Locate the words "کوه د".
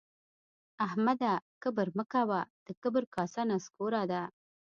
2.13-2.67